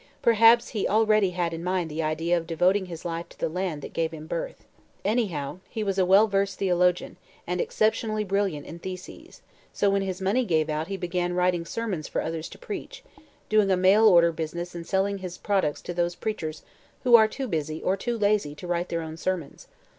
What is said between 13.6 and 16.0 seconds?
a mail order business and selling his products to